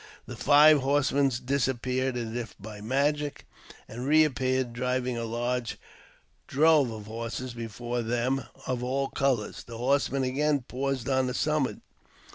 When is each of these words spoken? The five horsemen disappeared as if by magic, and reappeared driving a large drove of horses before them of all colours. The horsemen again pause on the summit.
The 0.25 0.35
five 0.35 0.79
horsemen 0.79 1.31
disappeared 1.45 2.17
as 2.17 2.33
if 2.33 2.55
by 2.59 2.81
magic, 2.81 3.45
and 3.87 4.03
reappeared 4.07 4.73
driving 4.73 5.15
a 5.15 5.25
large 5.25 5.77
drove 6.47 6.89
of 6.89 7.05
horses 7.05 7.53
before 7.53 8.01
them 8.01 8.45
of 8.65 8.83
all 8.83 9.09
colours. 9.09 9.63
The 9.63 9.77
horsemen 9.77 10.23
again 10.23 10.63
pause 10.67 11.07
on 11.07 11.27
the 11.27 11.35
summit. 11.35 11.81